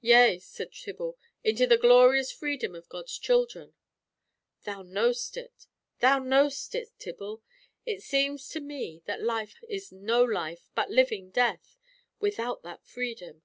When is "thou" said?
4.64-4.80, 6.00-6.20